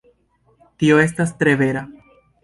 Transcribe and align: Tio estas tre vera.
Tio 0.83 0.95
estas 1.03 1.33
tre 1.43 1.53
vera. 1.59 1.83